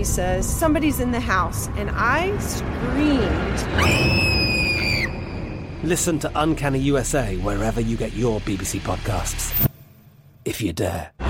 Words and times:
He 0.00 0.04
says, 0.04 0.48
Somebody's 0.48 0.98
in 0.98 1.10
the 1.10 1.20
house, 1.20 1.68
and 1.76 1.90
I 1.92 2.34
screamed. 2.38 3.20
Listen 5.84 6.18
to 6.20 6.32
Uncanny 6.34 6.78
USA 6.78 7.36
wherever 7.36 7.82
you 7.82 7.98
get 7.98 8.14
your 8.14 8.40
BBC 8.40 8.80
podcasts, 8.80 9.68
if 10.46 10.62
you 10.62 10.72
dare. 10.72 11.12
All 11.20 11.28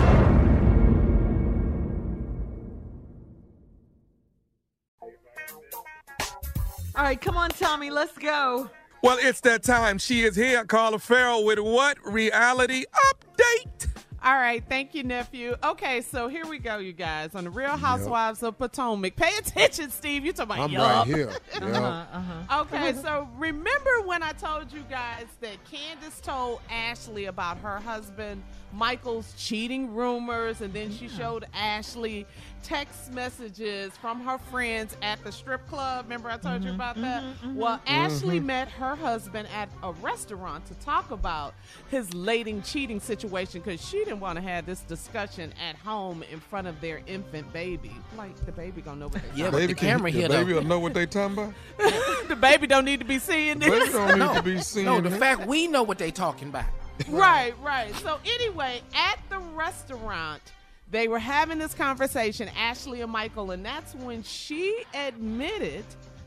right, 6.94 7.20
come 7.20 7.36
on, 7.36 7.50
Tommy, 7.50 7.91
let's 7.91 8.16
go. 8.19 8.70
Well, 9.03 9.19
it's 9.20 9.41
that 9.41 9.64
time. 9.64 9.98
She 9.98 10.22
is 10.22 10.36
here, 10.36 10.64
Carla 10.64 11.00
Ferrell, 11.00 11.44
with 11.44 11.59
what? 11.59 11.98
Reality 12.04 12.84
update. 12.94 13.90
All 14.22 14.34
right, 14.34 14.62
thank 14.69 14.94
you, 14.94 15.03
nephew. 15.03 15.56
Okay, 15.64 16.03
so 16.03 16.28
here 16.28 16.47
we 16.47 16.58
go, 16.58 16.76
you 16.76 16.92
guys, 16.92 17.34
on 17.34 17.44
the 17.44 17.50
Real 17.50 17.75
Housewives 17.76 18.42
of 18.42 18.58
Potomac. 18.58 19.16
Pay 19.16 19.34
attention, 19.38 19.91
Steve. 19.91 20.26
You 20.26 20.34
talking 20.34 20.53
about 20.53 20.64
I'm 20.64 20.70
yup. 20.70 20.82
right 20.82 21.06
here. 21.06 21.31
Uh-huh, 21.60 22.04
uh-huh. 22.12 22.60
Okay, 22.62 22.92
so 23.03 23.28
remember 23.38 24.03
when 24.04 24.22
I 24.22 24.32
told 24.32 24.72
you 24.72 24.84
guys 24.91 25.25
that 25.41 25.56
Candiace 25.70 26.20
told 26.20 26.60
Ashley 26.70 27.26
about 27.26 27.59
her 27.59 27.78
husband 27.78 28.42
Michael's 28.72 29.32
cheating 29.36 29.94
rumors, 29.94 30.60
and 30.60 30.72
then 30.72 30.91
she 30.92 31.08
showed 31.08 31.44
Ashley 31.54 32.26
text 32.62 33.12
messages 33.12 33.92
from 33.97 34.20
her 34.20 34.38
friends 34.38 34.97
at 35.03 35.22
the 35.25 35.32
strip 35.32 35.66
club. 35.69 36.04
Remember 36.04 36.28
I 36.31 36.36
told 36.36 36.62
you 36.62 36.69
mm-hmm, 36.70 36.75
about 36.76 36.97
that? 37.00 37.22
Mm-hmm, 37.22 37.47
mm-hmm. 37.48 37.56
Well, 37.59 37.80
Ashley 37.86 38.38
met 38.38 38.69
her 38.69 38.94
husband 38.94 39.48
at 39.54 39.69
a 39.82 39.92
restaurant 39.92 40.66
to 40.66 40.75
talk 40.75 41.10
about 41.10 41.54
his 41.91 42.10
lating 42.10 42.64
cheating 42.64 43.00
situation 43.00 43.60
because 43.62 43.84
she 43.86 43.98
didn't 44.04 44.20
want 44.20 44.36
to 44.36 44.42
have 44.42 44.66
this 44.66 44.80
discussion 44.80 45.53
at 45.66 45.76
home 45.76 46.22
in 46.30 46.38
front 46.38 46.66
of 46.66 46.80
their 46.80 47.00
infant 47.06 47.50
baby. 47.53 47.92
Like 48.16 48.36
the 48.44 48.53
baby 48.53 48.82
gonna 48.82 49.00
know 49.00 49.09
what 49.09 49.22
they 49.22 49.28
Yeah, 49.34 49.50
talking 49.50 49.66
but 49.66 49.69
the 49.69 49.75
camera 49.75 50.10
here, 50.10 50.28
the 50.28 50.34
baby 50.34 50.53
though. 50.53 50.60
will 50.60 50.66
know 50.66 50.78
what 50.80 50.94
they 50.94 51.06
talking 51.06 51.38
about. 51.38 51.54
the 52.28 52.36
baby 52.36 52.66
don't 52.66 52.84
need 52.84 53.00
to 53.00 53.06
be 53.06 53.19
seeing 53.19 53.59
The 53.59 53.70
baby 53.70 53.78
this. 53.86 53.92
don't 53.92 54.09
need 54.09 54.19
No, 54.19 54.34
to 54.34 54.42
be 54.42 54.59
seen. 54.60 54.84
no, 54.84 55.00
the 55.00 55.10
fact 55.10 55.47
we 55.47 55.66
know 55.66 55.82
what 55.82 55.98
they 55.98 56.10
talking 56.10 56.48
about. 56.48 56.66
Right, 57.09 57.55
right. 57.61 57.94
So 57.97 58.19
anyway, 58.25 58.83
at 58.94 59.19
the 59.28 59.38
restaurant, 59.38 60.43
they 60.91 61.09
were 61.09 61.19
having 61.19 61.59
this 61.59 61.75
conversation, 61.75 62.49
Ashley 62.56 63.00
and 63.00 63.11
Michael, 63.12 63.53
and 63.53 63.65
that's 63.65 63.94
when 63.94 64.22
she 64.22 64.84
admitted 64.94 65.84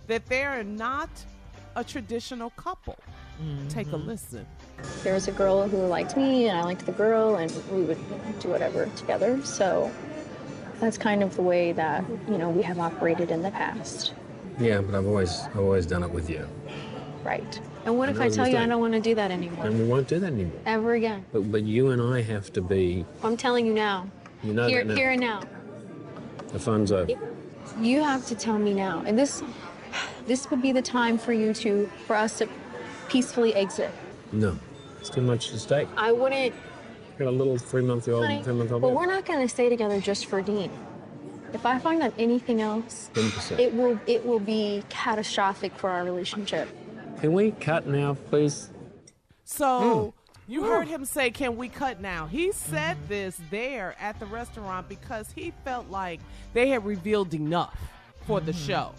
that 0.07 0.25
they're 0.27 0.63
not 0.63 1.09
a 1.75 1.83
traditional 1.83 2.49
couple. 2.51 2.97
Take 3.67 3.87
a 3.87 3.91
mm-hmm. 3.91 4.07
listen. 4.07 4.45
There 5.03 5.13
was 5.13 5.27
a 5.27 5.31
girl 5.31 5.67
who 5.67 5.77
liked 5.87 6.15
me, 6.15 6.47
and 6.47 6.57
I 6.57 6.63
liked 6.63 6.85
the 6.85 6.91
girl, 6.91 7.35
and 7.35 7.51
we 7.71 7.81
would 7.81 7.97
you 7.97 8.03
know, 8.03 8.39
do 8.39 8.49
whatever 8.49 8.85
together. 8.95 9.43
So 9.43 9.91
that's 10.79 10.97
kind 10.97 11.23
of 11.23 11.35
the 11.35 11.41
way 11.41 11.71
that 11.73 12.05
you 12.27 12.37
know 12.37 12.49
we 12.49 12.61
have 12.61 12.79
operated 12.79 13.31
in 13.31 13.41
the 13.41 13.51
past, 13.51 14.13
Yeah, 14.59 14.81
but 14.81 14.95
I've 14.95 15.07
always 15.07 15.41
I've 15.41 15.59
always 15.59 15.85
done 15.85 16.03
it 16.03 16.11
with 16.11 16.29
you. 16.29 16.47
right? 17.23 17.59
And 17.85 17.97
what 17.97 18.09
if 18.09 18.19
I 18.19 18.29
tell 18.29 18.47
you 18.47 18.57
I 18.57 18.65
don't 18.65 18.79
want 18.79 18.93
to 18.93 18.99
do 19.01 19.13
that 19.15 19.29
anymore, 19.31 19.65
And 19.65 19.77
we 19.77 19.85
won't 19.85 20.07
do 20.07 20.19
that 20.19 20.31
anymore. 20.31 20.59
ever 20.65 20.93
again? 20.93 21.25
But 21.33 21.51
but 21.51 21.63
you 21.63 21.89
and 21.91 22.01
I 22.01 22.21
have 22.21 22.51
to 22.53 22.61
be 22.61 23.05
I'm 23.23 23.35
telling 23.37 23.65
you 23.65 23.73
now, 23.73 24.07
you 24.43 24.53
know 24.53 24.67
here, 24.67 24.79
that 24.83 24.87
now. 24.87 24.95
here 24.95 25.11
and 25.11 25.21
now. 25.21 25.41
the 26.51 26.59
fun's 26.59 26.91
over. 26.91 27.11
You 27.81 28.03
have 28.03 28.25
to 28.27 28.35
tell 28.35 28.57
me 28.59 28.73
now, 28.73 29.03
and 29.05 29.17
this, 29.17 29.41
this 30.27 30.49
would 30.51 30.61
be 30.61 30.71
the 30.71 30.81
time 30.81 31.17
for 31.17 31.33
you 31.33 31.53
to, 31.55 31.89
for 32.05 32.15
us 32.15 32.37
to 32.37 32.47
peacefully 33.09 33.55
exit. 33.55 33.89
No. 34.31 34.57
It's 34.99 35.09
too 35.09 35.21
much 35.21 35.51
at 35.53 35.59
stake. 35.59 35.87
I 35.97 36.11
wouldn't, 36.11 36.53
Got 37.17 37.27
a 37.27 37.31
little 37.31 37.57
three 37.57 37.81
month 37.83 38.07
old 38.07 38.25
honey. 38.25 38.43
three 38.43 38.53
month 38.53 38.71
old 38.71 38.81
But 38.81 38.93
we're 38.93 39.05
not 39.07 39.25
going 39.25 39.41
to 39.41 39.47
stay 39.49 39.69
together 39.69 39.99
just 39.99 40.27
for 40.27 40.41
Dean. 40.41 40.71
If 41.51 41.65
I 41.65 41.77
find 41.79 42.01
out 42.01 42.13
anything 42.17 42.61
else, 42.61 43.09
10%. 43.13 43.59
it 43.59 43.73
will 43.73 43.99
it 44.07 44.25
will 44.25 44.39
be 44.39 44.83
catastrophic 44.89 45.75
for 45.75 45.89
our 45.89 46.03
relationship. 46.03 46.67
Can 47.23 47.31
we 47.31 47.51
cut 47.51 47.87
now, 47.87 48.15
please? 48.29 48.69
So 49.45 50.13
hmm. 50.45 50.51
you 50.51 50.63
heard 50.65 50.89
him 50.89 51.05
say, 51.05 51.31
Can 51.31 51.55
we 51.55 51.69
cut 51.69 52.01
now? 52.01 52.27
He 52.27 52.51
said 52.51 52.97
this 53.07 53.39
there 53.49 53.95
at 53.97 54.19
the 54.19 54.25
restaurant 54.25 54.89
because 54.89 55.31
he 55.31 55.53
felt 55.63 55.89
like 55.89 56.19
they 56.53 56.67
had 56.67 56.83
revealed 56.83 57.33
enough 57.33 57.79
for 58.27 58.41
the 58.41 58.51
mm-hmm. 58.51 58.67
show, 58.67 58.91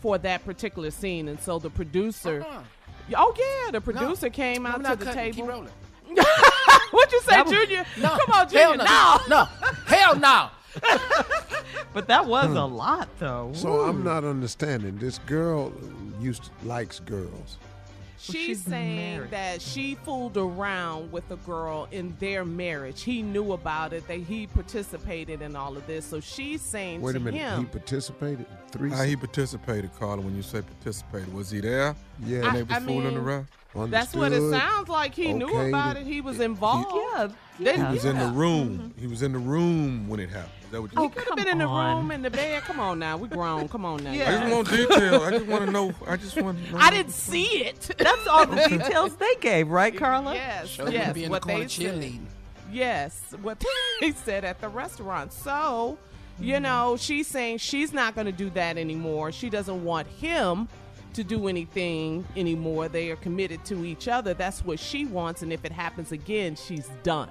for 0.00 0.16
that 0.18 0.44
particular 0.44 0.92
scene. 0.92 1.26
And 1.26 1.40
so 1.40 1.58
the 1.58 1.70
producer, 1.70 2.42
uh-uh. 2.42 2.62
oh, 3.16 3.34
yeah, 3.36 3.72
the 3.72 3.80
producer 3.80 4.30
came 4.30 4.64
out 4.64 4.76
to 4.84 4.94
the 4.94 5.04
cutting. 5.04 5.32
table. 5.32 5.34
Keep 5.34 5.48
rolling. 5.48 5.72
What'd 6.92 7.12
you 7.12 7.20
say, 7.22 7.30
That 7.32 7.46
was- 7.46 7.52
Junior? 7.52 7.84
No. 8.00 8.10
Come 8.10 8.30
on, 8.32 8.48
Hell 8.48 8.70
Junior. 8.74 8.84
no. 8.84 9.18
No. 9.28 9.48
No. 9.60 9.68
Hell 9.86 10.16
no. 10.20 10.50
but 11.92 12.06
that 12.06 12.26
was 12.26 12.46
hmm. 12.46 12.56
a 12.58 12.64
lot, 12.64 13.08
though. 13.18 13.50
So 13.54 13.72
Woo. 13.72 13.88
I'm 13.88 14.04
not 14.04 14.22
understanding. 14.22 14.98
This 14.98 15.18
girl 15.18 15.72
used 16.20 16.50
likes 16.62 17.00
girls. 17.00 17.58
She's, 18.22 18.34
she's 18.34 18.62
saying 18.64 19.16
married. 19.16 19.30
that 19.32 19.60
she 19.60 19.96
fooled 19.96 20.36
around 20.36 21.10
with 21.10 21.28
a 21.32 21.36
girl 21.36 21.88
in 21.90 22.14
their 22.20 22.44
marriage. 22.44 23.02
He 23.02 23.20
knew 23.20 23.52
about 23.52 23.92
it. 23.92 24.06
That 24.06 24.20
he 24.20 24.46
participated 24.46 25.42
in 25.42 25.56
all 25.56 25.76
of 25.76 25.86
this. 25.88 26.04
So 26.04 26.20
she's 26.20 26.60
saying 26.60 27.00
Wait 27.00 27.12
to 27.12 27.18
a 27.18 27.20
minute. 27.20 27.38
him, 27.38 27.60
He 27.60 27.66
participated. 27.66 28.46
Three. 28.70 28.90
How 28.90 29.02
he 29.02 29.16
participated, 29.16 29.90
Carla? 29.98 30.22
When 30.22 30.36
you 30.36 30.42
say 30.42 30.62
participated, 30.62 31.34
was 31.34 31.50
he 31.50 31.60
there? 31.60 31.96
Yeah. 32.24 32.40
When 32.42 32.46
I- 32.50 32.52
they 32.54 32.62
was 32.62 32.72
I 32.76 32.80
fooling 32.80 33.04
mean, 33.08 33.16
around. 33.18 33.46
That's 33.74 34.14
what 34.14 34.32
it 34.32 34.50
sounds 34.50 34.88
like. 34.88 35.14
He 35.14 35.32
knew 35.32 35.48
about 35.68 35.96
it. 35.96 36.00
it. 36.00 36.06
He 36.06 36.20
was 36.20 36.40
involved. 36.40 36.88
yeah, 36.94 37.28
Then- 37.58 37.78
yeah. 37.80 37.88
He 37.88 37.94
was 37.94 38.04
in 38.04 38.18
the 38.18 38.24
yeah. 38.24 38.32
room. 38.34 38.78
Mm-hmm. 38.78 39.00
He 39.00 39.06
was 39.06 39.22
in 39.22 39.32
the 39.32 39.38
room 39.38 40.08
when 40.08 40.20
it 40.20 40.28
happened. 40.30 40.52
Is 40.64 40.70
that 40.72 40.82
what 40.82 40.92
you 40.92 40.98
He 41.00 41.04
Oh, 41.04 41.08
could 41.08 41.18
have 41.18 41.28
come 41.28 41.36
been 41.36 41.48
in 41.48 41.58
the 41.58 41.64
on. 41.64 41.96
room, 41.96 42.10
in 42.10 42.22
the 42.22 42.30
bed. 42.30 42.62
Come 42.64 42.80
on 42.80 42.98
now, 42.98 43.16
we 43.16 43.28
grown. 43.28 43.68
Come 43.68 43.84
on 43.84 44.04
now. 44.04 44.10
I 44.12 44.16
just 44.16 44.52
want 44.54 44.68
detail. 44.70 45.22
I 45.22 45.30
just 45.30 45.46
want 45.46 45.64
to 45.66 45.70
know. 45.70 45.94
I 46.06 46.16
just 46.16 46.40
want. 46.40 46.64
to 46.64 46.72
know. 46.72 46.78
I 46.78 46.90
didn't 46.90 47.12
see 47.12 47.64
it. 47.64 47.90
That's 47.98 48.26
all 48.26 48.46
the 48.46 48.56
details 48.68 49.16
they 49.16 49.34
gave, 49.40 49.68
right, 49.68 49.96
Carla? 49.96 50.34
Yes, 50.34 50.68
Show 50.68 50.88
yes. 50.88 51.14
be 51.14 51.24
in 51.24 51.30
what 51.30 51.42
the 51.42 51.48
corner 51.48 51.64
they 51.64 51.68
said. 51.68 51.94
cheerleading. 51.94 52.24
Yes, 52.70 53.20
what 53.42 53.62
they 54.00 54.12
said 54.12 54.44
at 54.44 54.60
the 54.60 54.68
restaurant. 54.68 55.32
So, 55.32 55.98
you 56.40 56.54
mm-hmm. 56.54 56.62
know, 56.62 56.96
she's 56.98 57.26
saying 57.26 57.58
she's 57.58 57.92
not 57.92 58.14
going 58.14 58.26
to 58.26 58.32
do 58.32 58.48
that 58.50 58.78
anymore. 58.78 59.30
She 59.32 59.50
doesn't 59.50 59.84
want 59.84 60.08
him 60.08 60.68
to 61.14 61.24
do 61.24 61.48
anything 61.48 62.26
anymore. 62.36 62.88
They 62.88 63.10
are 63.10 63.16
committed 63.16 63.64
to 63.66 63.84
each 63.84 64.08
other. 64.08 64.34
That's 64.34 64.64
what 64.64 64.78
she 64.78 65.04
wants. 65.04 65.42
And 65.42 65.52
if 65.52 65.64
it 65.64 65.72
happens 65.72 66.12
again, 66.12 66.56
she's 66.56 66.88
done. 67.02 67.30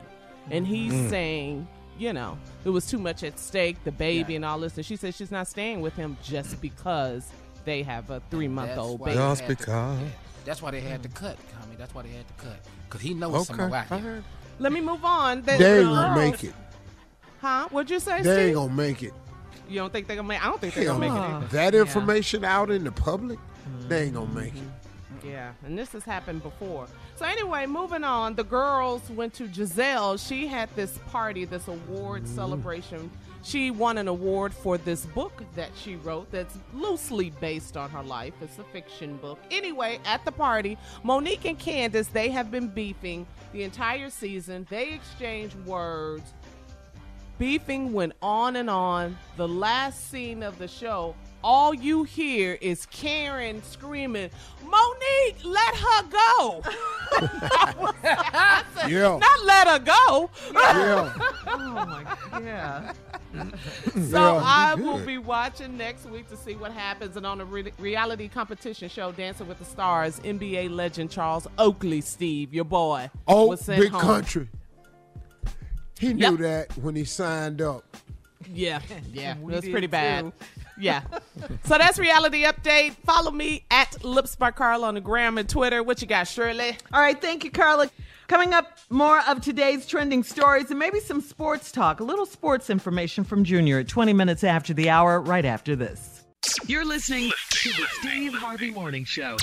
And 0.50 0.66
he's 0.66 0.94
mm-hmm. 0.94 1.10
saying, 1.10 1.68
you 1.98 2.14
know, 2.14 2.38
it 2.66 2.70
was 2.70 2.88
too 2.88 2.98
much 2.98 3.24
at 3.24 3.38
stake, 3.40 3.84
the 3.84 3.92
baby 3.92 4.36
and 4.36 4.44
all 4.44 4.60
this. 4.60 4.76
And 4.78 4.86
she 4.86 4.96
says 4.96 5.16
she's 5.16 5.32
not 5.32 5.48
staying 5.48 5.82
with 5.82 5.96
him 5.96 6.18
just 6.24 6.60
because 6.62 7.32
they 7.66 7.84
have 7.84 8.10
a 8.10 8.22
three 8.32 8.48
month 8.48 8.78
old 8.78 9.00
baby. 9.00 9.12
they 9.12 9.18
Just 9.18 9.42
had 9.42 9.50
to- 9.50 9.56
because. 9.56 10.00
yeah, 10.00 10.06
mm. 10.06 10.46
that's 10.46 10.62
why 10.62 10.72
they 10.72 10.82
had 10.82 11.04
to 11.04 11.10
cut. 11.10 11.38
I 11.62 11.66
mean, 11.68 11.78
that's 11.78 11.94
why 11.94 12.02
they 12.02 12.10
had 12.10 12.28
to 12.28 12.44
cut. 12.46 12.60
Because 12.88 13.02
he 13.02 13.14
knows 13.14 13.36
Okay. 13.36 13.44
something 13.44 13.74
out 13.74 13.92
I 13.92 13.98
heard. 13.98 14.24
Let 14.60 14.72
me 14.72 14.82
move 14.82 15.06
on. 15.06 15.42
The- 15.42 15.58
They 15.58 15.80
ain't 15.80 15.90
the 15.90 15.96
gonna 15.96 16.16
make 16.16 16.44
it. 16.44 16.54
Huh? 17.40 17.68
What'd 17.72 17.90
you 17.90 18.00
say, 18.00 18.22
They 18.22 18.48
ain't 18.48 18.56
gonna 18.56 18.74
make 18.74 19.04
it. 19.04 19.14
You 19.70 19.80
don't 19.80 19.94
think 19.94 20.08
they're 20.08 20.18
gonna 20.18 20.28
make? 20.28 20.44
I 20.44 20.48
don't 20.48 20.60
think 20.60 20.74
they're 20.74 20.86
gonna 20.86 21.00
make 21.00 21.12
it 21.12 21.16
either. 21.16 21.48
That 21.48 21.74
Yeah. 21.74 21.80
information 21.82 22.44
out 22.44 22.70
in 22.70 22.84
the 22.84 22.92
public, 22.92 23.40
Mm-hmm. 23.62 23.88
they 23.88 24.04
ain't 24.04 24.14
gonna 24.14 24.34
make 24.34 24.56
it. 24.56 24.60
Mm-hmm. 24.60 25.28
Yeah, 25.28 25.52
and 25.66 25.78
this 25.78 25.92
has 25.92 26.04
happened 26.04 26.42
before. 26.42 26.88
So 27.16 27.26
anyway, 27.26 27.66
moving 27.66 28.04
on. 28.04 28.36
The 28.36 28.44
girls 28.44 29.08
went 29.12 29.34
to 29.36 29.48
Gizelle. 29.48 30.18
She 30.26 30.48
had 30.48 30.74
this 30.76 30.98
party, 31.10 31.46
this 31.46 31.68
award 31.68 32.24
mm-hmm. 32.24 32.36
celebration. 32.36 33.12
She 33.44 33.72
won 33.72 33.98
an 33.98 34.08
award 34.08 34.54
for 34.54 34.78
this 34.78 35.06
book 35.08 35.44
that 35.56 35.72
she 35.76 35.96
wrote 35.96 36.32
that's 36.32 36.58
loosely 36.74 37.32
based 37.42 37.76
on 37.76 37.90
her 37.90 38.04
life. 38.04 38.34
It's 38.42 38.60
a 38.60 38.64
fiction 38.66 39.18
book. 39.18 39.40
Anyway, 39.50 40.00
at 40.06 40.24
the 40.26 40.32
party, 40.32 40.78
Monique 41.04 41.46
and 41.46 41.58
Candiace, 41.58 42.08
they 42.08 42.30
have 42.30 42.52
been 42.52 42.68
beefing 42.68 43.26
the 43.52 43.64
entire 43.64 44.10
season. 44.12 44.68
They 44.70 44.94
exchange 44.94 45.56
words. 45.66 46.34
Beefing 47.40 47.94
went 47.94 48.14
on 48.22 48.56
and 48.58 48.70
on. 48.70 49.18
The 49.38 49.48
last 49.48 50.12
scene 50.12 50.44
of 50.44 50.60
the 50.60 50.68
show, 50.68 51.16
all 51.44 51.74
you 51.74 52.04
hear 52.04 52.58
is 52.62 52.86
Karen 52.88 53.62
screaming, 53.64 54.30
Monique, 54.64 55.38
let 55.44 55.76
her 55.76 56.04
go. 56.10 56.62
I 57.14 58.64
said, 58.76 58.92
Yeah. 58.92 59.18
Not 59.18 59.46
let 59.46 59.68
her 59.68 59.80
go. 59.80 60.30
Yeah. 60.54 61.14
Oh 61.48 61.58
my, 61.74 62.40
yeah. 62.42 62.94
So 63.94 64.36
Yeah, 64.38 64.42
I 64.44 64.76
you 64.78 64.84
will 64.84 65.06
be 65.06 65.18
watching 65.18 65.78
next 65.78 66.06
week 66.06 66.30
to 66.30 66.38
see 66.38 66.56
what 66.56 66.72
happens. 66.72 67.18
And 67.18 67.26
on 67.26 67.38
the 67.40 67.46
re- 67.46 67.72
reality 67.80 68.28
competition 68.28 68.90
show, 68.90 69.12
Dancing 69.12 69.48
with 69.48 69.60
the 69.60 69.66
Stars, 69.66 70.20
NBA 70.22 70.70
legend 70.70 71.12
Charles 71.12 71.48
Oakley, 71.58 72.02
Steve, 72.02 72.54
your 72.54 72.66
boy, 72.66 73.10
Oh, 73.28 73.48
was 73.48 73.62
sent 73.62 73.82
big 73.82 73.92
home. 73.92 74.02
country. 74.02 74.50
He 76.00 76.14
knew 76.14 76.32
Yep. 76.32 76.40
that 76.40 76.78
when 76.78 76.96
he 76.96 77.04
signed 77.06 77.62
up. 77.62 77.84
Yeah, 78.52 78.80
yeah, 79.14 79.38
We 79.40 79.54
it 79.54 79.56
was 79.58 79.70
pretty 79.70 79.88
bad. 79.88 80.24
too. 80.26 80.34
Yeah. 80.82 81.04
so 81.66 81.78
that's 81.78 81.98
reality 82.00 82.44
update. 82.44 82.94
Follow 83.06 83.32
me 83.32 83.64
at 83.72 84.04
Lips 84.04 84.36
by 84.36 84.52
Carl 84.52 84.84
on 84.84 84.96
the 84.96 85.02
gram 85.02 85.38
and 85.38 85.48
Twitter. 85.48 85.84
What 85.84 86.02
you 86.02 86.08
got, 86.08 86.28
Shirley? 86.28 86.78
All 86.92 87.00
right, 87.00 87.20
thank 87.20 87.44
you, 87.44 87.52
Carla. 87.52 87.90
Coming 88.28 88.54
up, 88.54 88.78
more 88.90 89.20
of 89.28 89.42
today's 89.42 89.86
trending 89.86 90.24
stories 90.24 90.70
and 90.70 90.80
maybe 90.80 91.00
some 91.00 91.22
sports 91.22 91.72
talk. 91.72 92.00
A 92.00 92.04
little 92.04 92.26
sports 92.26 92.70
information 92.70 93.24
from 93.24 93.44
Junior 93.44 93.80
at 93.80 93.88
20 93.88 94.14
minutes 94.14 94.44
after 94.44 94.74
the 94.74 94.90
hour, 94.90 95.20
right 95.20 95.46
after 95.46 95.76
this. 95.76 96.24
You're 96.66 96.86
listening 96.86 97.32
to 97.50 97.70
the 97.70 97.86
Steve 98.00 98.34
Harvey 98.34 98.72
Morning 98.72 99.06
Show. 99.06 99.38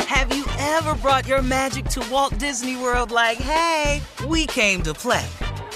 Have 0.00 0.34
you 0.34 0.44
ever 0.58 0.94
brought 0.96 1.26
your 1.26 1.42
magic 1.42 1.84
to 1.86 2.04
Walt 2.10 2.38
Disney 2.38 2.76
World 2.76 3.10
like, 3.10 3.38
hey, 3.38 4.00
we 4.26 4.46
came 4.46 4.82
to 4.82 4.94
play? 4.94 5.26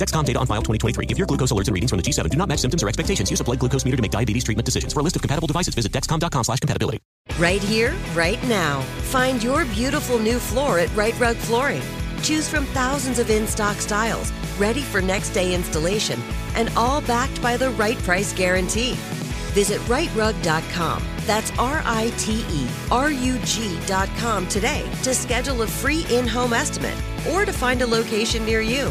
Dexcom 0.00 0.24
data 0.24 0.38
on 0.38 0.46
file 0.46 0.62
2023. 0.62 1.06
If 1.10 1.18
your 1.18 1.26
glucose 1.26 1.52
alerts 1.52 1.68
and 1.68 1.74
readings 1.74 1.90
from 1.90 1.98
the 1.98 2.02
G7 2.02 2.30
do 2.30 2.38
not 2.38 2.48
match 2.48 2.60
symptoms 2.60 2.82
or 2.82 2.88
expectations, 2.88 3.30
use 3.30 3.40
a 3.40 3.44
blood 3.44 3.58
glucose 3.58 3.84
meter 3.84 3.96
to 3.98 4.02
make 4.02 4.10
diabetes 4.10 4.44
treatment 4.44 4.64
decisions. 4.64 4.94
For 4.94 5.00
a 5.00 5.02
list 5.02 5.16
of 5.16 5.22
compatible 5.22 5.46
devices, 5.46 5.74
visit 5.74 5.92
dexcom.com 5.92 6.44
slash 6.44 6.60
compatibility. 6.60 7.00
Right 7.38 7.62
here, 7.62 7.94
right 8.14 8.42
now. 8.48 8.80
Find 9.12 9.42
your 9.42 9.66
beautiful 9.66 10.18
new 10.18 10.38
floor 10.38 10.78
at 10.78 10.94
Rite 10.96 11.18
Rug 11.20 11.36
Flooring. 11.36 11.82
Choose 12.22 12.48
from 12.48 12.64
thousands 12.66 13.18
of 13.18 13.30
in 13.30 13.46
stock 13.46 13.76
styles, 13.76 14.32
ready 14.58 14.80
for 14.80 15.02
next 15.02 15.30
day 15.30 15.54
installation, 15.54 16.20
and 16.54 16.70
all 16.76 17.02
backed 17.02 17.40
by 17.42 17.56
the 17.56 17.70
right 17.70 17.98
price 17.98 18.32
guarantee. 18.32 18.94
Visit 19.52 19.80
riterug.com. 19.82 21.02
That's 21.26 21.50
R 21.58 21.82
I 21.84 22.10
T 22.16 22.44
E 22.50 22.66
R 22.90 23.10
U 23.10 23.38
G.com 23.44 24.48
today 24.48 24.90
to 25.02 25.14
schedule 25.14 25.62
a 25.62 25.66
free 25.66 26.06
in 26.10 26.26
home 26.26 26.52
estimate 26.54 26.96
or 27.30 27.44
to 27.44 27.52
find 27.52 27.82
a 27.82 27.86
location 27.86 28.44
near 28.46 28.60
you. 28.62 28.90